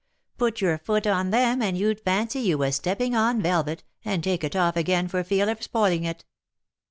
[0.39, 4.43] Put your foot on them, and you'd fancy you was stepping on velvet, and take
[4.43, 6.25] it off again for fear of spoiling it.